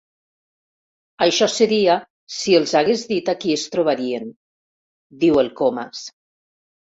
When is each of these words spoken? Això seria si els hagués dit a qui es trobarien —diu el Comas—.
Això 1.25 1.47
seria 1.55 1.97
si 2.35 2.55
els 2.61 2.73
hagués 2.79 3.03
dit 3.11 3.29
a 3.33 3.35
qui 3.43 3.53
es 3.57 3.65
trobarien 3.75 4.27
—diu 4.31 5.37
el 5.45 5.55
Comas—. 5.61 6.01